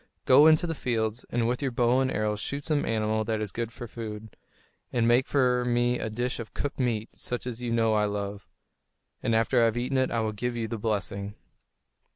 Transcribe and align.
Go 0.25 0.45
out 0.47 0.47
into 0.47 0.65
the 0.65 0.73
fields, 0.73 1.27
and 1.29 1.47
with 1.47 1.61
your 1.61 1.69
bow 1.69 1.99
and 1.99 2.09
arrows 2.11 2.39
shoot 2.39 2.63
some 2.63 2.87
animal 2.87 3.23
that 3.25 3.39
is 3.39 3.51
good 3.51 3.71
for 3.71 3.85
food, 3.85 4.35
and 4.91 5.07
make 5.07 5.27
for 5.27 5.63
me 5.63 5.99
a 5.99 6.09
dish 6.09 6.39
of 6.39 6.55
cooked 6.55 6.79
meat 6.79 7.09
such 7.15 7.45
as 7.45 7.61
you 7.61 7.71
know 7.71 7.93
I 7.93 8.05
love; 8.05 8.49
and 9.21 9.35
after 9.35 9.61
I 9.61 9.65
have 9.65 9.77
eaten 9.77 9.99
it 9.99 10.09
I 10.09 10.21
will 10.21 10.31
give 10.31 10.57
you 10.57 10.67
the 10.67 10.79
blessing." 10.79 11.35